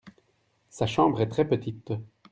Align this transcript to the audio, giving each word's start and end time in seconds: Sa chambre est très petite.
Sa 0.71 0.87
chambre 0.87 1.21
est 1.21 1.29
très 1.29 1.47
petite. 1.47 1.91